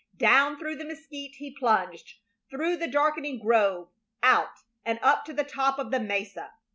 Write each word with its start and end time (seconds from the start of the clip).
Down 0.17 0.57
through 0.57 0.77
the 0.77 0.83
mesquite 0.83 1.35
he 1.35 1.55
plunged, 1.55 2.15
through 2.49 2.77
the 2.77 2.87
darkening 2.87 3.37
grove, 3.37 3.89
out, 4.23 4.61
and 4.83 4.97
up 5.03 5.25
to 5.25 5.33
the 5.33 5.43
top 5.43 5.77
of 5.77 5.91
the 5.91 5.99
mesa. 5.99 6.53